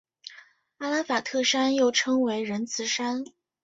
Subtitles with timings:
[0.79, 3.23] 阿拉法特山又称为仁慈山。